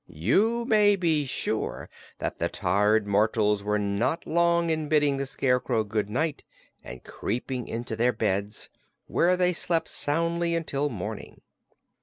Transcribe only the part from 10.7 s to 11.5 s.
morning.